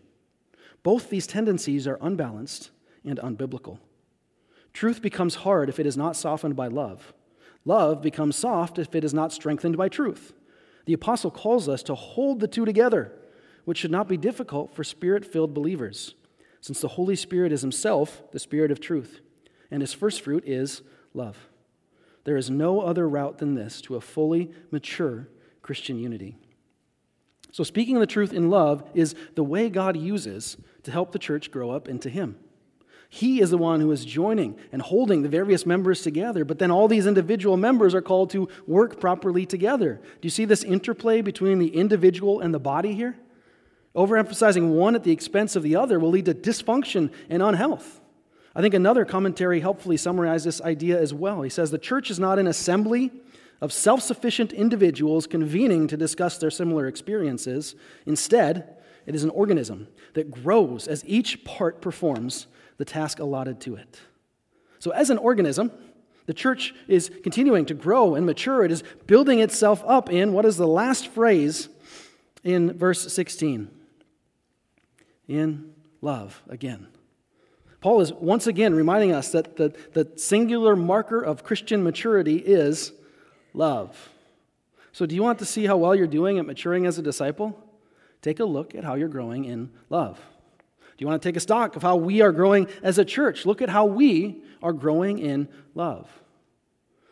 [0.85, 2.70] Both these tendencies are unbalanced
[3.05, 3.79] and unbiblical.
[4.73, 7.12] Truth becomes hard if it is not softened by love.
[7.64, 10.35] Love becomes soft if it is not strengthened by truth.
[10.85, 13.11] The apostle calls us to hold the two together,
[13.64, 16.14] which should not be difficult for spirit filled believers,
[16.61, 19.20] since the Holy Spirit is himself the Spirit of truth,
[19.70, 20.83] and his first fruit is
[21.14, 21.49] love.
[22.25, 25.29] There is no other route than this to a fully mature
[25.62, 26.37] Christian unity.
[27.53, 31.51] So, speaking the truth in love is the way God uses to help the church
[31.51, 32.37] grow up into Him.
[33.09, 36.70] He is the one who is joining and holding the various members together, but then
[36.70, 40.01] all these individual members are called to work properly together.
[40.03, 43.16] Do you see this interplay between the individual and the body here?
[43.94, 48.01] Overemphasizing one at the expense of the other will lead to dysfunction and unhealth.
[48.57, 51.42] I think another commentary helpfully summarizes this idea as well.
[51.42, 53.12] He says the church is not an assembly
[53.61, 57.74] of self sufficient individuals convening to discuss their similar experiences.
[58.07, 58.76] Instead,
[59.07, 62.46] it is an organism that grows as each part performs
[62.78, 64.00] the task allotted to it.
[64.78, 65.70] So, as an organism,
[66.26, 68.64] the church is continuing to grow and mature.
[68.64, 71.68] It is building itself up in what is the last phrase
[72.42, 73.70] in verse 16?
[75.28, 76.88] In love again.
[77.80, 82.92] Paul is once again reminding us that the, the singular marker of Christian maturity is
[83.52, 84.11] love.
[84.92, 87.64] So, do you want to see how well you're doing at maturing as a disciple?
[88.25, 90.16] Take a look at how you're growing in love.
[90.16, 93.45] Do you want to take a stock of how we are growing as a church?
[93.45, 96.09] Look at how we are growing in love.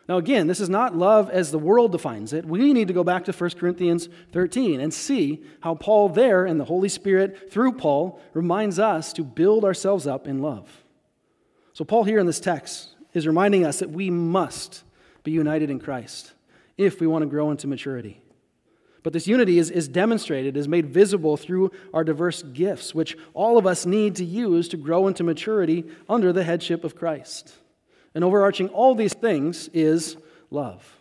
[0.09, 2.45] Now, again, this is not love as the world defines it.
[2.45, 6.59] We need to go back to 1 Corinthians 13 and see how Paul, there, and
[6.59, 10.83] the Holy Spirit, through Paul, reminds us to build ourselves up in love.
[11.73, 14.83] So, Paul, here in this text, is reminding us that we must
[15.23, 16.33] be united in Christ
[16.75, 18.22] if we want to grow into maturity.
[19.03, 23.57] But this unity is, is demonstrated, is made visible through our diverse gifts, which all
[23.57, 27.53] of us need to use to grow into maturity under the headship of Christ.
[28.15, 30.15] And overarching all these things is
[30.49, 30.97] love.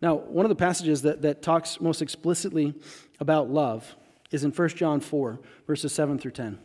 [0.00, 2.74] Now, one of the passages that, that talks most explicitly
[3.20, 3.94] about love
[4.30, 6.58] is in 1 John 4, verses 7 through 10.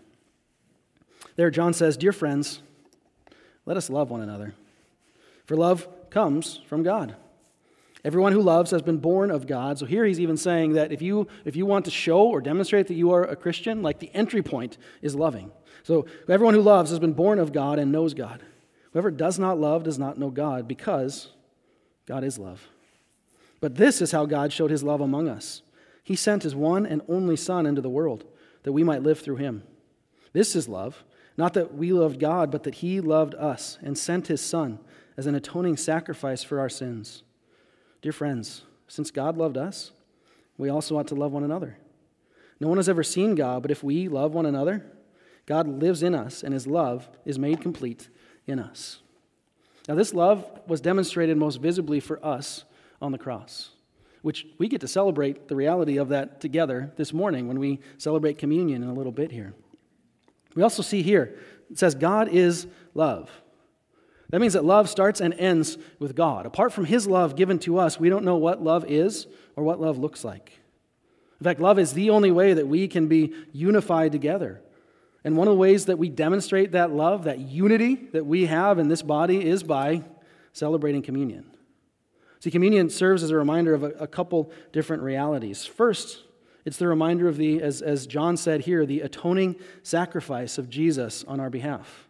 [1.35, 2.61] There, John says, Dear friends,
[3.65, 4.55] let us love one another.
[5.45, 7.15] For love comes from God.
[8.05, 9.77] Everyone who loves has been born of God.
[9.77, 12.87] So here he's even saying that if you, if you want to show or demonstrate
[12.87, 15.51] that you are a Christian, like the entry point is loving.
[15.83, 18.41] So everyone who loves has been born of God and knows God.
[18.93, 21.31] Whoever does not love does not know God because
[22.05, 22.67] God is love.
[23.61, 25.61] But this is how God showed his love among us.
[26.03, 28.23] He sent his one and only Son into the world
[28.63, 29.63] that we might live through him.
[30.31, 31.03] This is love,
[31.37, 34.79] not that we loved God, but that he loved us and sent his Son
[35.17, 37.23] as an atoning sacrifice for our sins.
[38.01, 39.91] Dear friends, since God loved us,
[40.57, 41.77] we also ought to love one another.
[42.59, 44.85] No one has ever seen God, but if we love one another,
[45.45, 48.09] God lives in us, and his love is made complete
[48.45, 48.99] in us.
[49.87, 52.65] Now, this love was demonstrated most visibly for us
[53.01, 53.71] on the cross,
[54.21, 58.37] which we get to celebrate the reality of that together this morning when we celebrate
[58.37, 59.53] communion in a little bit here.
[60.55, 61.37] We also see here,
[61.71, 63.29] it says, God is love.
[64.29, 66.45] That means that love starts and ends with God.
[66.45, 69.81] Apart from His love given to us, we don't know what love is or what
[69.81, 70.59] love looks like.
[71.39, 74.61] In fact, love is the only way that we can be unified together.
[75.23, 78.77] And one of the ways that we demonstrate that love, that unity that we have
[78.77, 80.03] in this body, is by
[80.53, 81.45] celebrating communion.
[82.39, 85.65] See, communion serves as a reminder of a, a couple different realities.
[85.65, 86.23] First,
[86.65, 91.23] it's the reminder of the, as, as John said here, the atoning sacrifice of Jesus
[91.25, 92.08] on our behalf.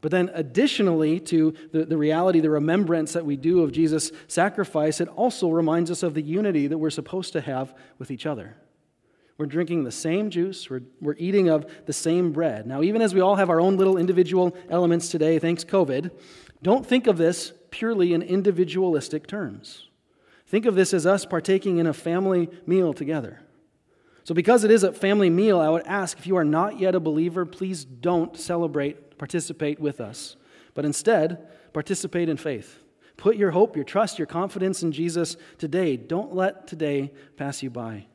[0.00, 5.00] But then, additionally to the, the reality, the remembrance that we do of Jesus' sacrifice,
[5.00, 8.56] it also reminds us of the unity that we're supposed to have with each other.
[9.38, 12.66] We're drinking the same juice, we're, we're eating of the same bread.
[12.66, 16.10] Now, even as we all have our own little individual elements today, thanks COVID,
[16.62, 19.88] don't think of this purely in individualistic terms.
[20.46, 23.40] Think of this as us partaking in a family meal together.
[24.24, 26.94] So, because it is a family meal, I would ask if you are not yet
[26.94, 30.36] a believer, please don't celebrate, participate with us,
[30.74, 32.82] but instead, participate in faith.
[33.16, 35.96] Put your hope, your trust, your confidence in Jesus today.
[35.96, 38.06] Don't let today pass you by.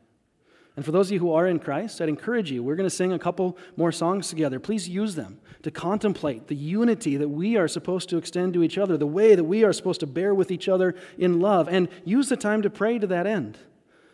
[0.75, 2.63] And for those of you who are in Christ, I'd encourage you.
[2.63, 4.59] We're going to sing a couple more songs together.
[4.59, 8.79] Please use them to contemplate the unity that we are supposed to extend to each
[8.79, 11.89] other, the way that we are supposed to bear with each other in love, and
[12.05, 13.59] use the time to pray to that end.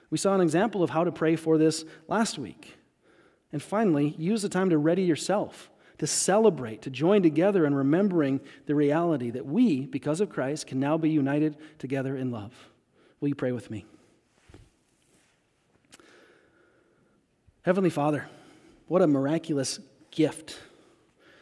[0.09, 2.75] We saw an example of how to pray for this last week.
[3.53, 5.69] And finally, use the time to ready yourself,
[5.99, 10.79] to celebrate, to join together in remembering the reality that we, because of Christ, can
[10.79, 12.51] now be united together in love.
[13.19, 13.85] Will you pray with me?
[17.63, 18.27] Heavenly Father,
[18.87, 19.79] what a miraculous
[20.09, 20.57] gift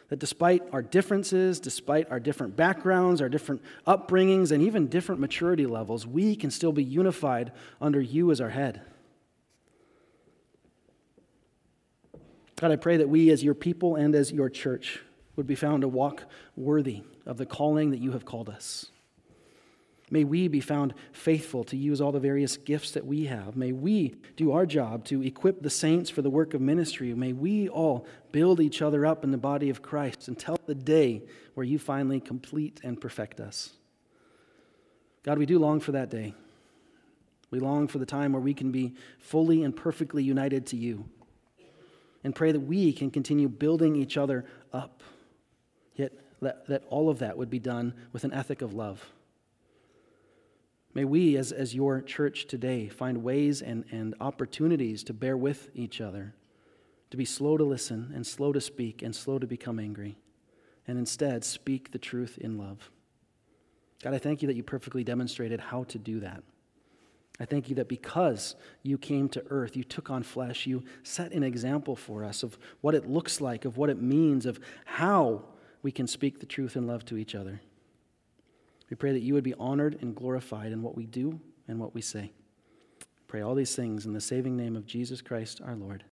[0.08, 5.66] that despite our differences, despite our different backgrounds, our different upbringings, and even different maturity
[5.66, 8.80] levels, we can still be unified under you as our head.
[12.60, 15.00] God, I pray that we, as your people and as your church,
[15.36, 16.24] would be found to walk
[16.56, 18.86] worthy of the calling that you have called us.
[20.10, 23.54] May we be found faithful to use all the various gifts that we have.
[23.54, 27.14] May we do our job to equip the saints for the work of ministry.
[27.14, 31.22] May we all build each other up in the body of Christ until the day
[31.54, 33.70] where you finally complete and perfect us.
[35.22, 36.34] God, we do long for that day.
[37.52, 41.04] We long for the time where we can be fully and perfectly united to you
[42.24, 45.02] and pray that we can continue building each other up.
[45.94, 49.12] Yet that, that all of that would be done with an ethic of love.
[50.94, 55.70] May we, as, as your church today, find ways and, and opportunities to bear with
[55.74, 56.34] each other,
[57.10, 60.18] to be slow to listen and slow to speak and slow to become angry,
[60.86, 62.90] and instead speak the truth in love.
[64.02, 66.42] God, I thank you that you perfectly demonstrated how to do that.
[67.40, 71.32] I thank you that because you came to earth, you took on flesh, you set
[71.32, 75.44] an example for us of what it looks like, of what it means, of how
[75.82, 77.60] we can speak the truth and love to each other.
[78.90, 81.94] We pray that you would be honored and glorified in what we do and what
[81.94, 82.32] we say.
[83.28, 86.04] Pray all these things in the saving name of Jesus Christ our Lord.